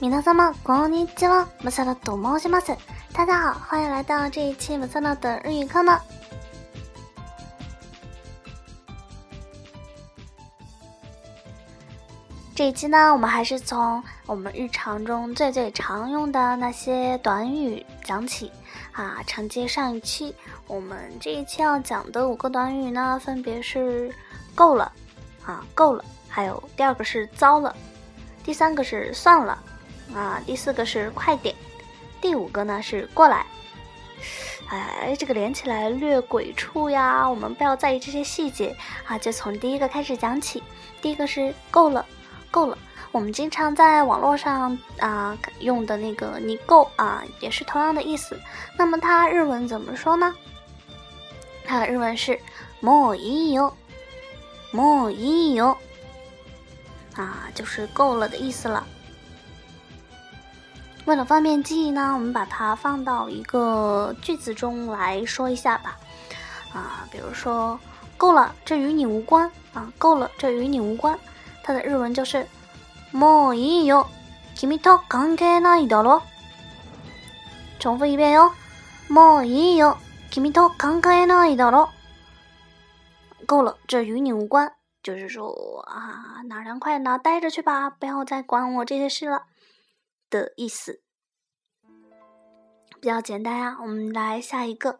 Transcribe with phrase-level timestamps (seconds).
[0.00, 2.76] 皆様こんにちは、マサラと申します。
[3.12, 6.00] 大家好，欢迎来到这一期马萨拉的日语课呢。
[12.54, 18.50] 这一期呢，我们还是从我们日常中最最常用的那些短语讲起
[18.92, 19.18] 啊。
[19.26, 20.34] 承接上一期，
[20.66, 24.10] 我们这一期要讲的五个短语呢，分别是“
[24.54, 24.90] 够了”
[25.44, 27.74] 啊，“够了”，还有第二个是“糟了”，
[28.42, 29.58] 第三个是“算了”，
[30.14, 31.54] 啊，第四个是“快点”，
[32.20, 33.46] 第五个呢是“过来”。
[34.68, 38.76] 哎，这个连起来略鬼畜呀，我们不要在意这些细节
[39.06, 40.62] 啊，就从第一个开始讲起。
[41.00, 42.04] 第一个是“够了”。
[42.48, 42.78] 够了，
[43.12, 48.40] 我们经常在网络上啊用的那个“你够”啊，也是同样的意思。
[48.78, 50.34] 那么它日文怎么说呢？
[51.66, 52.38] 它的日文是“
[52.80, 53.72] もういいよ”，“
[54.72, 55.76] もういいよ”，
[57.16, 58.86] 啊，就是够了的意思了。
[61.06, 65.96] 为了方便记忆呢，我们把它放到一个句子中来说一下吧。
[66.74, 67.78] 啊，比如说“
[68.18, 71.18] 够了”，这与你无关啊，“够了”，这与你无关。
[71.62, 72.46] 它的日文就是“
[73.12, 74.06] もういいよ、
[74.56, 76.22] 君と関係ないだろ”。
[77.78, 78.50] 重复一遍哟，“
[79.08, 79.96] もういいよ、
[80.30, 81.88] 君と関係ないだろ”。
[83.46, 84.72] 够了，这与你无关，
[85.04, 89.44] 就是说啊，哪凉快哪待着去吧，不要再管我这些事了
[90.30, 91.00] 的意思。
[93.00, 94.98] 比较简单呀，我们来下一个，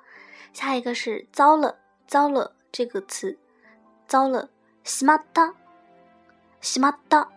[0.52, 3.38] 下一个是“糟了”，“糟了”这个词，“
[4.06, 4.48] 糟了”，
[4.84, 5.54] しまった。
[6.60, 7.28] 西马达，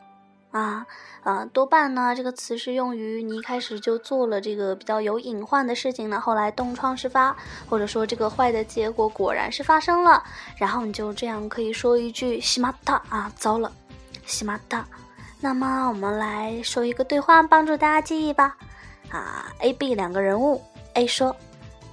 [0.52, 0.88] 啊
[1.24, 7.36] 啊，多半呢，这个词是用于你一开始就做了这个比较有隐患的事情呢，后来东窗事发，
[7.70, 10.24] 或者说这个坏的结果果然是发生了，
[10.58, 13.72] 然后你就这样可以说一句西马达啊，糟了，
[14.26, 14.88] 西马达。
[15.44, 18.58] 那么我们来说一个对话，帮助大家记忆吧。
[19.12, 20.62] 啊，A、B 两个人物，
[20.94, 21.36] A 说：“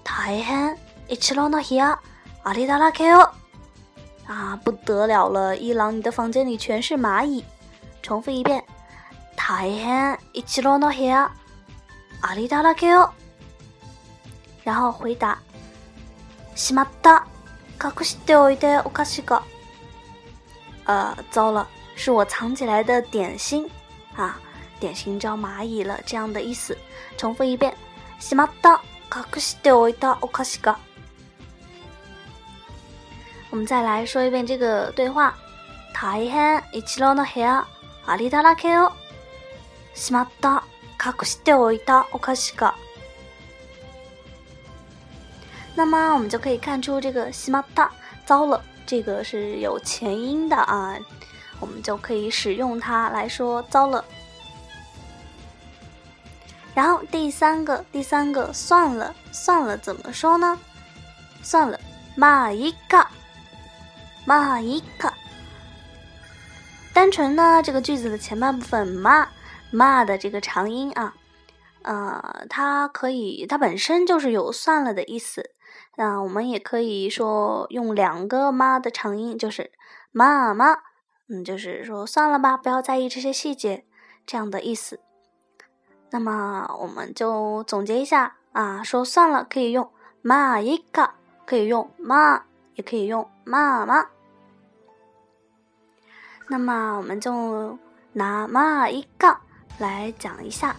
[0.02, 0.76] 大変、
[1.08, 1.98] 一郎の部屋、
[2.42, 3.30] ありだらけよ。”
[4.26, 5.56] 啊，不得了了！
[5.56, 7.44] 一郎，你的房间里全是蚂蚁。
[8.02, 8.64] 重复一遍。
[9.36, 11.30] 大変、一郎の部屋、
[12.20, 13.12] ありだらけよ。
[14.64, 15.38] 然后回答。
[16.56, 17.26] しまった。
[17.78, 19.42] 隠しておいてお菓子が。
[20.86, 23.68] 呃，糟了， 是我藏起来的点心
[24.16, 24.38] 啊，
[24.78, 26.76] 点心招蚂蚁了，这样的意思。
[27.16, 27.74] 重复一遍。
[28.20, 28.80] しまった。
[29.08, 30.76] 隠しておいたお菓子が。
[33.50, 35.34] 我们再来说一遍这个对话。
[35.94, 37.66] 大変一郎の部屋
[38.06, 38.92] ありだらけよ。
[39.94, 40.64] しまった。
[40.98, 42.74] 隠しておいたお菓子が。
[45.74, 47.90] 那么我们就可以看出这个しまった
[48.26, 50.98] 糟了，这个是有前音的啊，
[51.60, 54.04] 我们就可以使用它来说糟了。
[56.74, 60.58] 然后第三个，第三个算了，算了怎么说呢？
[61.42, 61.78] 算了，
[62.16, 63.06] まあいいか。
[64.26, 65.12] まあいいか。
[66.92, 69.28] 单纯呢，这个句子的前半部分ま
[69.72, 71.14] ま的这个长音啊，
[71.82, 75.52] 呃，它可以，它本身就是有算了的意思。
[75.96, 79.70] 那我们也可以说用两个ま的长音，就是
[80.12, 80.78] まま，
[81.30, 83.84] 嗯，就是说算了吧，不要在意这些细节，
[84.26, 85.00] 这样的意思。
[86.10, 89.90] 那么我们就总结一下啊，说算了可以用
[90.22, 91.10] まあいいか，
[91.46, 92.42] 可以用ま。
[92.76, 94.06] 也可以用妈妈。
[96.46, 97.78] 那么我们就
[98.12, 99.34] 拿妈一个
[99.78, 100.76] 来讲一下，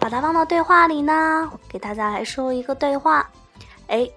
[0.00, 3.30] 把它放到对话里呢，给大家来说一个对话。
[3.86, 4.10] 哎，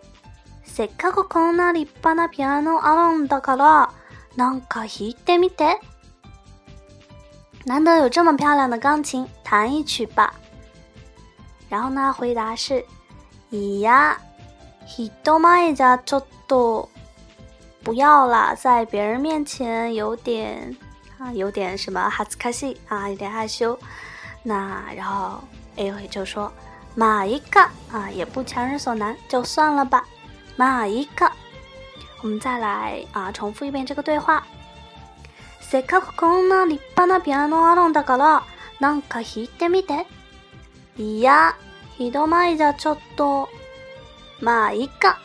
[0.66, 3.92] せっかくこんな立派なピアノあるんだから、
[4.36, 5.80] なんか弾いてみて。
[7.66, 10.34] 难得有这么漂亮的钢琴，弹一曲吧。
[11.70, 12.84] 然后呢，回答是：
[13.52, 14.16] いや、
[14.86, 16.90] 人前じゃちょっと。
[17.82, 20.76] 不要啦，在别人面前有点
[21.18, 23.78] 啊，有点什么哈兹卡西啊，有点害羞。
[24.44, 25.40] 那然后
[25.78, 26.52] A 会就说
[26.96, 27.62] 马一个
[27.92, 30.06] 啊，也不强人所难，就算了吧。
[30.58, 31.32] 马一个，
[32.24, 34.44] 我们再来啊，重复一遍这个对话。
[35.62, 38.44] せっかくこんな立派なピアノあるんだから、
[38.80, 40.06] なんか弾いてみて。
[40.98, 41.56] いや、
[41.98, 43.50] 人前じゃちょっと。
[44.42, 45.18] まあいいか。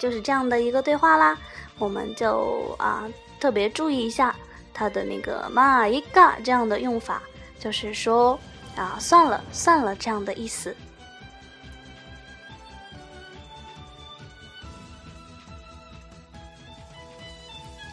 [0.00, 1.38] 就是这样的一个对话啦，
[1.78, 3.04] 我们就啊
[3.38, 4.34] 特别注意一下
[4.74, 7.22] 它的那个嘛一个这样的用法，
[7.60, 8.36] 就是说
[8.74, 10.74] 啊算了算了这样的意思。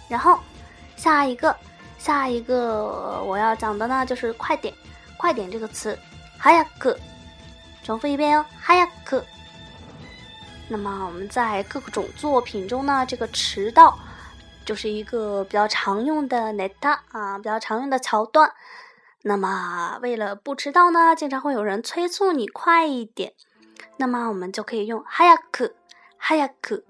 [0.08, 0.38] 然后
[0.96, 1.56] 下一个
[1.98, 4.72] 下一个我要讲的呢就是快点。
[5.16, 5.98] 快点这个词，
[6.36, 6.98] 哈呀克，
[7.82, 9.24] 重复一遍哟，哈呀克。
[10.68, 13.96] 那么我们在各种作品中呢，这个迟到
[14.66, 18.52] 就是一个比较常用的 neta 啊，比较常用的桥段。
[19.22, 23.32] 那么为了不迟到呢，经常会有人催促你快一点，
[23.96, 25.72] 那么我们就可以用哈呀克，
[26.18, 26.82] 哈呀克。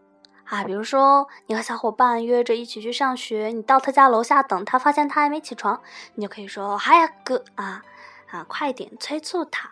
[0.46, 5.80] 啊，比如说你和小伙伴约着一起去上学，你到他家楼下等他，发现他还没起床，
[6.16, 7.84] 你就可以说哈呀哥啊
[8.32, 9.70] 啊，快点催促他。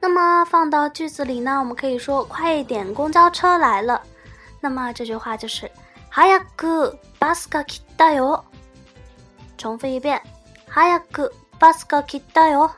[0.00, 4.02] 那么放到句子里呢，我们可以说快一点，公交车来了。
[4.60, 5.70] 那么这句话就是
[6.10, 7.66] 哈呀哥巴斯卡来
[7.96, 8.42] たよ。
[9.56, 10.20] 重复一遍，
[10.68, 11.30] 哈呀哥
[11.60, 12.70] 巴斯卡来たよ。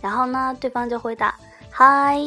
[0.00, 1.34] 然后呢，对方就回答
[1.70, 2.18] 嗨。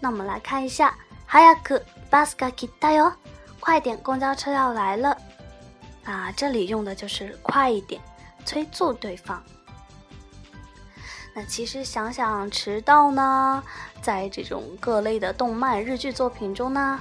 [0.00, 0.94] 那我们来看一下，
[1.28, 3.12] 早くバスが来たよ，
[3.60, 5.16] 快点，公交车要来了。
[6.04, 8.00] 啊，这里用的就是快一点，
[8.44, 9.42] 催促对方。
[11.34, 13.62] 那其实想想迟到呢，
[14.00, 17.00] 在这种各类的动漫、日剧作品中呢，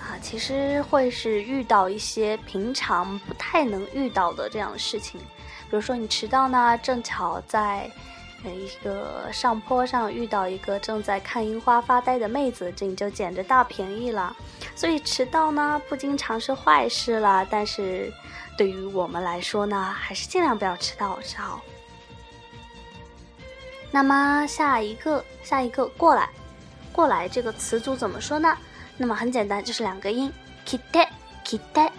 [0.00, 5.20] 啊，其实会是遇到一些平常不太能遇到的这样的事情。
[5.20, 7.90] 比如说你迟到呢，正巧在。
[8.51, 14.35] 一个上坡上遇到一个正在看樱花发呆的妹子，这你就捡着大便宜了。
[14.75, 17.47] 所以迟到呢，不经常是坏事了。
[17.49, 18.11] 但是
[18.57, 21.61] 对于我们来说呢，还是尽量不要迟到是好。
[23.91, 26.27] 那么下一个，下一个过来，
[26.91, 28.57] 过来这个词组怎么说呢？
[28.97, 30.31] 那么很简单，就是两个音
[30.65, 31.91] ，kite，kite。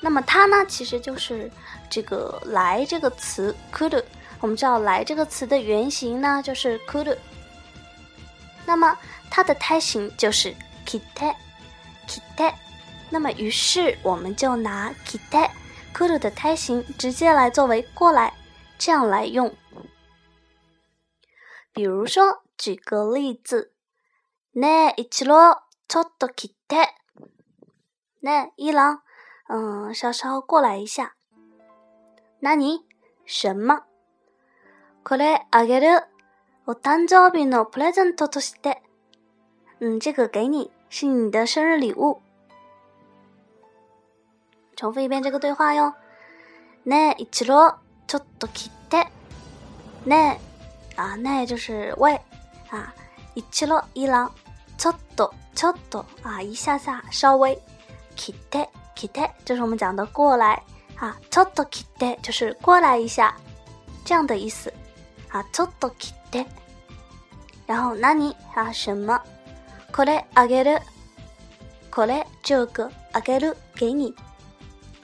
[0.00, 1.50] 那么它呢，其实就是
[1.88, 4.02] 这个来这个词，could。
[4.41, 7.17] 我们知道“来”这个词的原型呢，就是 “could”。
[8.65, 8.97] 那么
[9.29, 10.53] 它的胎形就是
[10.85, 12.53] “kite”，“kite”。
[13.09, 18.33] 那么于是我们就拿 “kite”“could” 的胎形直接来作为过来，
[18.77, 19.55] 这样来用。
[21.73, 23.71] 比如说，举个例子：“
[24.53, 26.89] ね一郎、ちょっと来て。”
[28.21, 29.01] ね一郎，
[29.47, 31.15] 嗯，稍稍过来一下。
[32.39, 32.85] 那你
[33.25, 33.83] 什么？
[35.03, 36.03] これあげる。
[36.65, 38.81] お誕生日のプレゼントとして。
[39.79, 42.21] 嗯，这个给你，是你的生日礼物。
[44.75, 45.93] 重复一遍这个对话哟。
[46.85, 49.07] ねえ、一郎、ちょっと切って。
[50.05, 50.39] ね
[50.95, 52.19] え、啊，ね就是喂
[52.69, 52.93] 啊。
[53.35, 54.31] 一郎、一郎、
[54.77, 57.57] ちょっと、ちょっと啊，一下下，稍微。
[58.15, 60.61] 切って、切って，这是我们讲的过来
[60.97, 61.17] 啊。
[61.29, 63.35] ちょっと切って，就是过来一下，
[64.03, 64.73] 这样的意思。
[65.32, 66.46] 啊，ちょっと切って。
[67.66, 68.34] 然后何？
[68.54, 69.22] 啊什么？
[69.92, 70.78] これあげる。
[71.90, 74.14] これ这个あげる给你。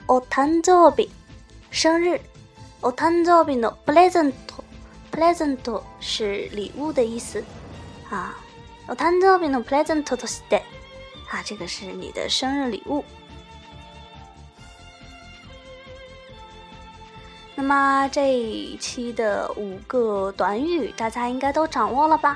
[0.07, 1.09] お誕生日
[1.71, 2.21] 生日。
[2.81, 4.63] お誕生日のプレゼント。
[5.11, 7.43] プレゼント是礼物的意思。
[8.09, 8.35] 啊，
[8.87, 10.63] お誕生日のプレゼントとして。
[11.31, 13.03] 啊，这个是你的生日礼物。
[17.69, 22.35] 那么这一期的五个短语，大家应该都掌握了吧？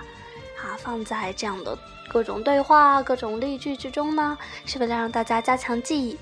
[0.62, 1.76] 啊，放在这样的
[2.08, 4.38] 各种对话、各种例句之中呢，
[4.68, 6.16] 是为了让大家加强记忆。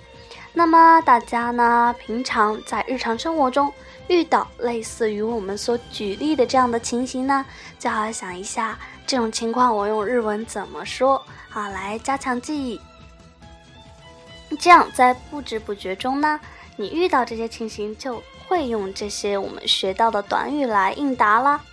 [0.54, 3.70] 那么大家呢，平常在日常生活中
[4.08, 7.46] 遇到类似于我们所举例的这样的情形呢，
[7.78, 12.80] 最好想一下这种情况我用日文怎么说啊，来加强记忆。
[14.58, 16.40] 这样在不知不觉中呢，
[16.82, 18.22] 你遇到这些情形就。
[18.52, 21.64] 会用这些我们学到的短语来应答啦。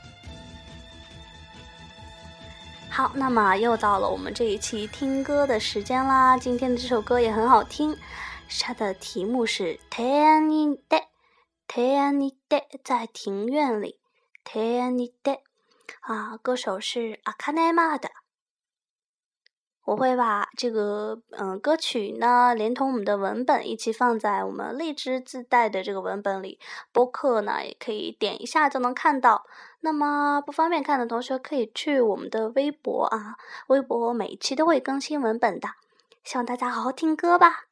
[2.88, 6.38] 好，那么又到了我们这一期听歌的时间啦。
[6.38, 7.99] 今天的这首歌也很好听，
[8.61, 10.97] 它的题目是《天安尼德》，
[11.67, 13.99] 天安尼德在庭院里，
[14.45, 15.33] 天安尼德
[16.03, 18.09] 啊，歌手是阿卡内玛的。
[19.88, 26.61] 我会把这个嗯歌曲呢，连同我们的文本一起放在我们荔枝自带的这个文本里。
[26.92, 29.47] 播客呢也可以点一下就能看到。
[29.80, 33.37] 那么不方便看的同学可以去我们的微博啊，
[33.68, 35.71] 微博每一期都会更新文本的。
[36.23, 37.68] 希望大家好好听歌吧。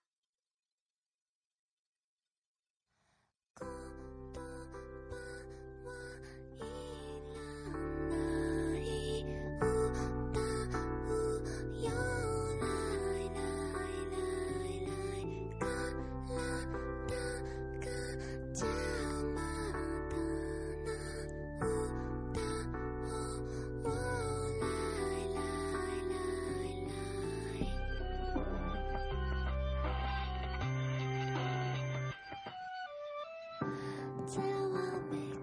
[34.26, 34.78] 在我
[35.08, 35.35] 背后。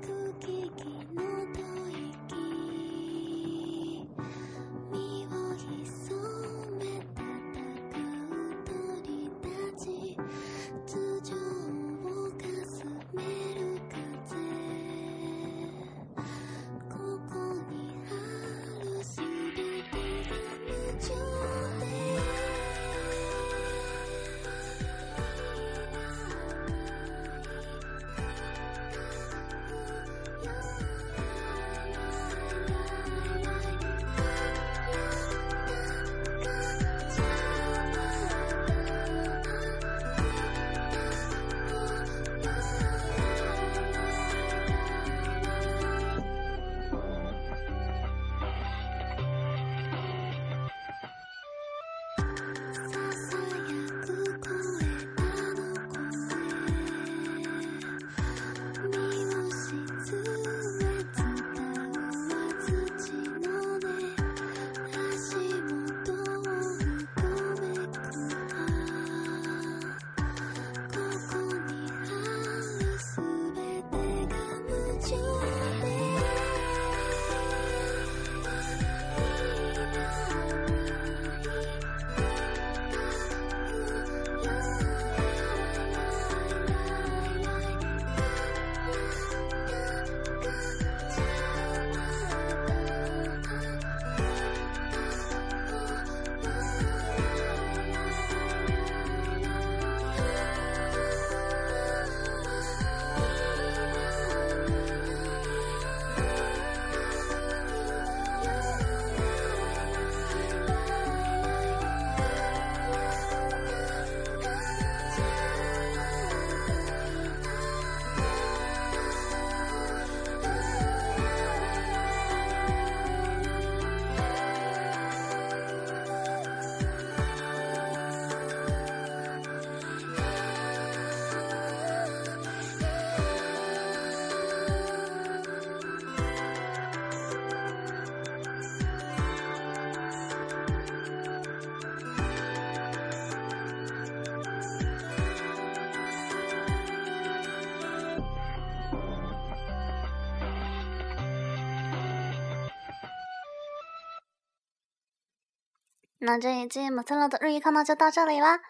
[156.25, 158.61] 那这一季马特勒的日语课呢就到这里啦。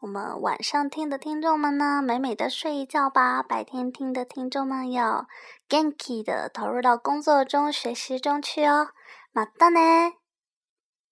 [0.00, 3.42] 我们晚上听的听众们呢，美美的睡一觉吧。
[3.42, 5.26] 白天听的听众们要
[5.70, 8.88] genki 的投入到工作中、学习中去哦。
[9.32, 9.80] 马达呢？